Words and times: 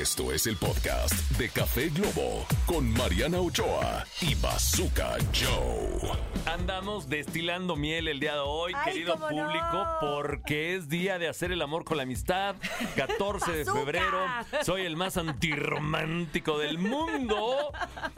Esto 0.00 0.32
es 0.32 0.46
el 0.46 0.56
podcast 0.56 1.12
de 1.36 1.50
Café 1.50 1.90
Globo 1.90 2.46
con 2.64 2.90
Mariana 2.94 3.40
Ochoa 3.40 4.06
y 4.22 4.34
Bazooka 4.36 5.18
Joe. 5.34 6.10
Andamos 6.46 7.10
destilando 7.10 7.76
miel 7.76 8.08
el 8.08 8.18
día 8.18 8.32
de 8.32 8.40
hoy, 8.40 8.72
Ay, 8.74 8.90
querido 8.90 9.12
cómo 9.14 9.28
público, 9.28 9.74
no. 9.74 9.98
porque 10.00 10.74
es 10.76 10.88
día 10.88 11.18
de 11.18 11.28
hacer 11.28 11.52
el 11.52 11.60
amor 11.60 11.84
con 11.84 11.98
la 11.98 12.04
amistad. 12.04 12.56
14 12.96 13.52
de 13.52 13.64
febrero. 13.66 14.18
Soy 14.62 14.86
el 14.86 14.96
más 14.96 15.18
antirromántico 15.18 16.58
del 16.58 16.78
mundo. 16.78 17.70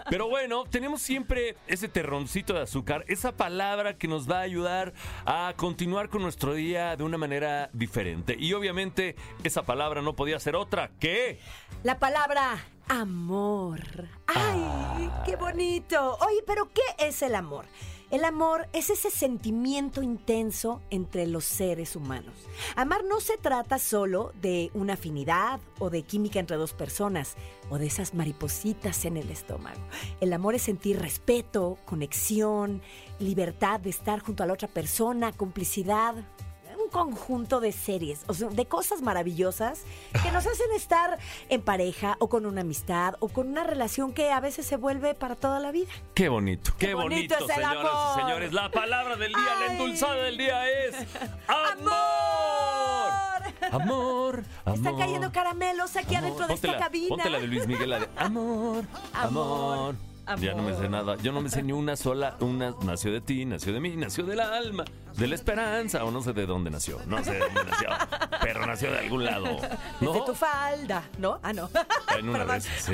Pero 0.09 0.29
bueno, 0.29 0.64
tenemos 0.70 1.02
siempre 1.02 1.56
ese 1.66 1.88
terroncito 1.88 2.54
de 2.54 2.61
azúcar, 2.61 3.04
esa 3.09 3.32
palabra 3.32 3.98
que 3.98 4.06
nos 4.06 4.30
va 4.30 4.38
a 4.38 4.43
ayudar 4.43 4.95
a 5.27 5.54
continuar 5.56 6.09
con 6.09 6.22
nuestro 6.22 6.54
día 6.54 6.95
de 6.95 7.02
una 7.02 7.18
manera 7.18 7.68
diferente. 7.72 8.36
Y 8.38 8.52
obviamente 8.52 9.16
esa 9.43 9.64
palabra 9.64 10.02
no 10.02 10.14
podía 10.14 10.38
ser 10.38 10.54
otra 10.54 10.93
que... 11.00 11.41
La 11.83 11.99
palabra 11.99 12.59
amor. 12.89 13.81
¡Ay, 14.27 15.11
qué 15.25 15.36
bonito! 15.36 16.17
Oye, 16.27 16.43
pero 16.46 16.68
¿qué 16.72 17.07
es 17.07 17.22
el 17.22 17.35
amor? 17.35 17.67
El 18.11 18.25
amor 18.25 18.68
es 18.72 18.91
ese 18.91 19.11
sentimiento 19.11 20.00
intenso 20.00 20.81
entre 20.91 21.27
los 21.27 21.45
seres 21.45 21.96
humanos. 21.96 22.35
Amar 22.77 23.03
no 23.05 23.19
se 23.19 23.39
trata 23.39 23.79
solo 23.79 24.32
de 24.41 24.71
una 24.75 24.93
afinidad 24.93 25.58
o 25.81 25.91
de 25.91 26.03
química 26.03 26.39
entre 26.39 26.57
dos 26.57 26.75
personas 26.75 27.35
o 27.71 27.79
de 27.79 27.86
esas 27.86 28.14
maripositas 28.14 29.05
en 29.05 29.17
el 29.17 29.31
estómago. 29.31 29.81
El 30.21 30.33
amor 30.33 30.55
es 30.55 30.63
sentir 30.63 31.00
respeto, 31.00 31.79
conexión, 31.86 32.83
libertad 33.19 33.81
de 33.81 33.91
estar 33.91 34.20
junto 34.20 34.42
a 34.42 34.47
la 34.47 34.53
otra 34.53 34.69
persona, 34.69 35.33
complicidad, 35.33 36.14
conjunto 36.94 37.58
de 37.58 37.72
series, 37.72 38.20
o 38.28 38.34
sea, 38.34 38.48
de 38.50 38.66
cosas 38.66 39.02
maravillosas 39.02 39.80
que 40.22 40.30
nos 40.30 40.47
hacen 40.47 40.70
estar 40.77 41.19
en 41.48 41.61
pareja 41.61 42.14
o 42.20 42.28
con 42.28 42.47
una 42.47 42.61
amistad 42.61 43.16
o 43.19 43.28
con 43.28 43.48
una 43.48 43.64
relación 43.64 44.12
que 44.12 44.30
a 44.30 44.39
veces 44.39 44.64
se 44.64 44.77
vuelve 44.77 45.16
para 45.16 45.34
toda 45.34 45.58
la 45.58 45.72
vida. 45.72 45.91
Qué 46.14 46.28
bonito, 46.28 46.70
qué, 46.78 46.86
Qué 46.86 46.94
bonito 46.94 47.34
bonito, 47.34 47.34
es 47.34 47.58
el 47.58 47.64
señoras 47.64 47.84
amor. 47.92 48.12
y 48.16 48.20
señores. 48.20 48.52
La 48.52 48.70
palabra 48.70 49.16
del 49.16 49.32
día, 49.32 49.54
la 49.58 49.72
endulzada 49.72 50.14
del 50.14 50.38
día 50.38 50.70
es 50.70 50.94
amor. 51.48 51.92
Amor, 53.72 54.44
amor. 54.64 54.74
Están 54.74 54.97
cayendo 54.97 55.32
caramelos 55.32 55.97
aquí 55.97 56.14
amor. 56.14 56.28
adentro 56.28 56.47
de 56.47 56.54
esta 56.54 56.72
la- 56.72 56.78
cabina. 56.78 57.08
Ponte 57.08 57.28
la 57.30 57.41
de 57.41 57.47
Luis 57.48 57.66
Miguel, 57.66 57.91
la 57.91 57.98
de 57.98 58.08
amor, 58.16 58.84
amor. 59.14 59.94
Amor, 59.94 59.94
Ya 60.41 60.55
no 60.55 60.62
me 60.62 60.75
sé 60.75 60.89
nada. 60.89 61.17
Yo 61.17 61.33
no 61.33 61.41
me 61.41 61.48
sé 61.50 61.62
ni 61.62 61.72
una 61.72 61.97
sola. 61.97 62.36
Una 62.41 62.75
nació 62.83 63.12
de 63.12 63.20
ti, 63.20 63.44
nació 63.44 63.72
de 63.72 63.80
mí, 63.80 63.94
nació 63.97 64.25
del 64.25 64.41
alma, 64.41 64.84
de 65.16 65.27
la 65.27 65.34
esperanza, 65.34 66.05
o 66.05 66.11
no 66.11 66.22
sé 66.22 66.33
de 66.33 66.47
dónde 66.47 66.70
nació. 66.70 66.98
No 67.06 67.22
sé 67.22 67.33
de 67.33 67.39
dónde 67.41 67.64
nació. 67.64 67.89
Pero 68.42 68.66
nació 68.66 68.91
de 68.92 68.98
algún 69.00 69.25
lado. 69.25 69.44
¿No? 70.00 70.12
Desde 70.12 70.27
tu 70.27 70.34
falda, 70.34 71.05
¿no? 71.19 71.39
Ah, 71.42 71.53
no. 71.53 71.69
En 72.19 72.28
una 72.28 72.39
de 72.41 72.44
Perdón. 72.44 72.56
esas, 72.56 72.83
sí. 72.83 72.92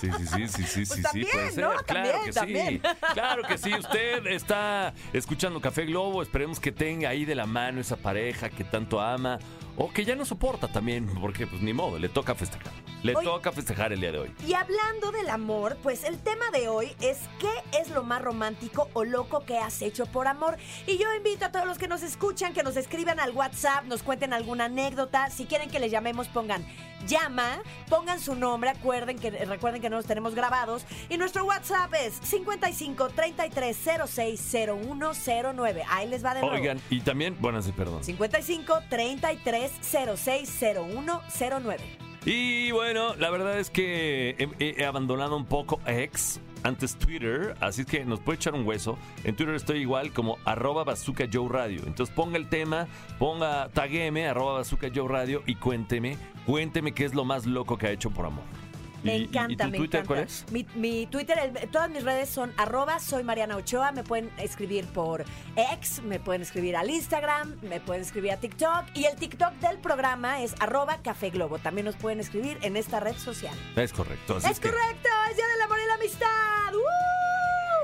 Sí, 0.00 0.10
sí, 0.18 0.26
sí, 0.26 0.48
sí, 0.48 0.62
sí, 0.64 0.84
Pues 0.84 0.88
sí, 0.90 1.02
también, 1.02 1.26
sí, 1.26 1.32
puede 1.32 1.50
ser. 1.52 1.64
¿no? 1.64 1.70
Claro 1.70 1.84
También, 1.86 2.24
que 2.26 2.32
también. 2.32 2.68
sí. 2.68 2.80
Claro 3.14 3.42
que 3.44 3.56
sí. 3.58 3.74
Usted 3.74 4.26
está 4.26 4.92
escuchando 5.14 5.58
Café 5.60 5.86
Globo. 5.86 6.22
Esperemos 6.22 6.60
que 6.60 6.70
tenga 6.70 7.08
ahí 7.08 7.24
de 7.24 7.34
la 7.34 7.46
mano 7.46 7.80
esa 7.80 7.96
pareja 7.96 8.50
que 8.50 8.62
tanto 8.64 9.00
ama 9.00 9.38
o 9.78 9.90
que 9.90 10.04
ya 10.04 10.14
no 10.14 10.24
soporta 10.26 10.68
también, 10.68 11.06
porque 11.20 11.46
pues 11.46 11.62
ni 11.62 11.72
modo, 11.72 11.98
le 11.98 12.08
toca 12.10 12.34
festejar. 12.34 12.72
Le 13.06 13.14
Hoy- 13.14 13.24
toca 13.24 13.52
festejar 13.52 13.92
el 13.92 14.00
día 14.00 14.10
de 14.10 14.18
hoy. 14.18 14.34
Y 14.44 14.54
hablando 14.54 15.12
del 15.12 15.30
amor, 15.30 15.76
pues 15.80 16.02
el 16.02 16.18
tema 16.18 16.50
de 16.50 16.68
hoy 16.68 16.92
es 17.00 17.18
¿qué 17.38 17.78
es 17.78 17.90
lo 17.90 18.02
más 18.02 18.20
romántico 18.20 18.88
o 18.94 19.04
loco 19.04 19.44
que 19.44 19.58
has 19.58 19.80
hecho 19.80 20.06
por 20.06 20.26
amor? 20.26 20.56
Y 20.88 20.98
yo 20.98 21.14
invito 21.14 21.44
a 21.44 21.52
todos 21.52 21.66
los 21.66 21.78
que 21.78 21.86
nos 21.86 22.02
escuchan 22.02 22.52
que 22.52 22.64
nos 22.64 22.76
escriban 22.76 23.20
al 23.20 23.30
WhatsApp, 23.30 23.84
nos 23.84 24.02
cuenten 24.02 24.32
alguna 24.32 24.64
anécdota. 24.64 25.30
Si 25.30 25.46
quieren 25.46 25.70
que 25.70 25.78
les 25.78 25.92
llamemos, 25.92 26.26
pongan 26.26 26.66
llama, 27.06 27.62
pongan 27.88 28.18
su 28.18 28.34
nombre, 28.34 28.70
acuerden 28.70 29.18
que, 29.18 29.30
recuerden 29.30 29.80
que 29.80 29.88
no 29.88 29.96
los 29.96 30.06
tenemos 30.06 30.34
grabados. 30.34 30.84
Y 31.08 31.16
nuestro 31.16 31.44
WhatsApp 31.44 31.94
es 31.94 32.14
55 32.14 33.10
33 33.10 33.76
06 34.08 34.40
0109. 34.52 35.84
Ahí 35.88 36.08
les 36.08 36.24
va 36.24 36.34
de 36.34 36.40
nuevo. 36.40 36.56
Oigan, 36.56 36.80
y 36.90 37.00
también, 37.02 37.36
bueno, 37.38 37.62
sí, 37.62 37.70
perdón. 37.70 38.02
55 38.02 38.80
33 38.88 39.70
06 40.16 40.50
0109. 40.58 42.05
Y 42.26 42.72
bueno, 42.72 43.14
la 43.14 43.30
verdad 43.30 43.56
es 43.60 43.70
que 43.70 44.50
he, 44.58 44.84
abandonado 44.84 45.36
un 45.36 45.46
poco 45.46 45.80
X, 45.86 46.40
antes 46.64 46.96
Twitter, 46.96 47.54
así 47.60 47.84
que 47.84 48.04
nos 48.04 48.18
puede 48.18 48.34
echar 48.34 48.54
un 48.54 48.66
hueso. 48.66 48.98
En 49.22 49.36
Twitter 49.36 49.54
estoy 49.54 49.78
igual 49.78 50.12
como 50.12 50.36
arroba 50.44 50.82
bazooka 50.82 51.26
Radio. 51.48 51.82
Entonces 51.86 52.12
ponga 52.12 52.36
el 52.36 52.48
tema, 52.48 52.88
ponga, 53.20 53.68
tagueme 53.68 54.26
arroba 54.26 54.54
bazooka 54.54 54.88
Radio 55.08 55.44
y 55.46 55.54
cuénteme, 55.54 56.18
cuénteme 56.46 56.90
qué 56.90 57.04
es 57.04 57.14
lo 57.14 57.24
más 57.24 57.46
loco 57.46 57.78
que 57.78 57.86
ha 57.86 57.90
hecho 57.92 58.10
por 58.10 58.26
amor. 58.26 58.65
Me 59.02 59.16
¿Y- 59.16 59.20
y- 59.20 59.24
encanta, 59.24 59.52
¿Y 59.52 59.56
tu 59.56 59.70
me 59.72 59.78
Twitter 59.78 60.00
encanta. 60.00 60.06
cuál 60.08 60.20
es? 60.26 60.44
Mi, 60.50 60.66
mi 60.74 61.06
Twitter, 61.06 61.38
el- 61.38 61.68
todas 61.70 61.90
mis 61.90 62.02
redes 62.02 62.28
son 62.28 62.52
arroba 62.56 62.98
soy 62.98 63.22
Mariana 63.24 63.56
Ochoa. 63.56 63.92
Me 63.92 64.02
pueden 64.02 64.30
escribir 64.38 64.84
por 64.86 65.24
X, 65.54 66.02
me 66.02 66.18
pueden 66.20 66.42
escribir 66.42 66.76
al 66.76 66.90
Instagram, 66.90 67.56
me 67.62 67.80
pueden 67.80 68.02
escribir 68.02 68.32
a 68.32 68.36
TikTok. 68.38 68.84
Y 68.94 69.04
el 69.04 69.16
TikTok 69.16 69.52
del 69.54 69.78
programa 69.78 70.42
es 70.42 70.54
arroba 70.60 70.98
Café 71.02 71.30
Globo. 71.30 71.58
También 71.58 71.84
nos 71.84 71.96
pueden 71.96 72.20
escribir 72.20 72.58
en 72.62 72.76
esta 72.76 73.00
red 73.00 73.16
social. 73.16 73.54
Es 73.76 73.92
correcto. 73.92 74.36
Así 74.36 74.50
¡Es 74.50 74.60
que 74.60 74.70
correcto! 74.70 75.08
¡Es 75.30 75.36
Día 75.36 75.46
del 75.48 75.60
Amor 75.62 75.78
y 75.82 75.86
la 75.86 75.94
Amistad! 75.94 76.26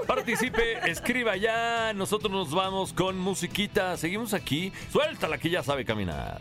Participe, 0.06 0.78
escriba 0.90 1.36
ya. 1.36 1.92
Nosotros 1.94 2.30
nos 2.32 2.50
vamos 2.52 2.92
con 2.92 3.18
musiquita. 3.18 3.96
Seguimos 3.96 4.34
aquí. 4.34 4.72
Suéltala 4.90 5.38
que 5.38 5.48
ya 5.50 5.62
sabe 5.62 5.84
caminar. 5.84 6.40